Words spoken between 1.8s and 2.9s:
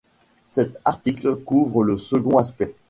le second aspect.